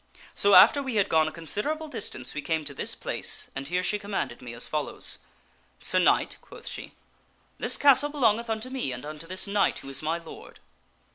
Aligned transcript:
So 0.33 0.55
after 0.55 0.81
we 0.81 0.95
had 0.95 1.09
gone 1.09 1.27
a 1.27 1.31
considerable 1.31 1.87
distance 1.87 2.33
we 2.33 2.41
came 2.41 2.65
to 2.65 2.73
this 2.73 2.95
place 2.95 3.51
and 3.55 3.67
here 3.67 3.83
she 3.83 3.99
commanded 3.99 4.41
me 4.41 4.51
as 4.55 4.67
follows: 4.67 5.19
'Sir 5.79 5.99
Knight/ 5.99 6.39
quoth 6.41 6.67
she,' 6.67 6.95
this 7.59 7.77
castle 7.77 8.09
be 8.09 8.17
longeth 8.17 8.49
unto 8.49 8.71
me 8.71 8.91
and 8.93 9.05
unto 9.05 9.27
this 9.27 9.45
knight 9.45 9.77
who 9.77 9.89
is 9.89 10.01
my 10.01 10.17
lord. 10.17 10.59